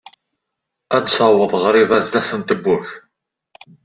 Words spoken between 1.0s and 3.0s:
d-taweḍ ɣriba sdat n tewwurt.